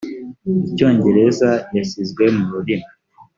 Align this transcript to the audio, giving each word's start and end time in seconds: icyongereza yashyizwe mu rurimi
icyongereza 0.67 1.49
yashyizwe 1.75 2.23
mu 2.35 2.45
rurimi 2.51 2.89